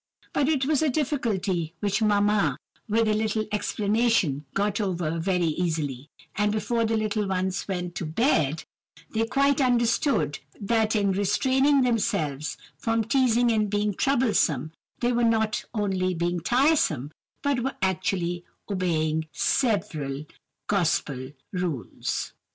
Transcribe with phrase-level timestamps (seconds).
[0.33, 2.57] But it was a difficulty which mamma,
[2.89, 8.07] with a little explanation, got over very easily; and before the little ones went to
[8.07, 8.63] bed,
[9.13, 15.63] they quite understood that in restraining themselves from teazing and being troublesome, they were not
[15.71, 17.11] only not being "tiresome,"
[17.43, 20.25] but were actually obeying several
[20.65, 22.33] Gospel rules.